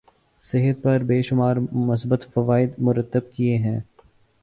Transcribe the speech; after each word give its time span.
صحت 0.43 0.81
پر 0.83 1.03
بے 1.03 1.21
شمار 1.21 1.55
مثبت 1.83 2.25
فوائد 2.33 2.69
مرتب 2.79 3.31
کیے 3.33 3.57
ہیں 3.57 3.79